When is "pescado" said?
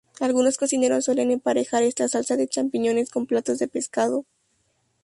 3.67-4.25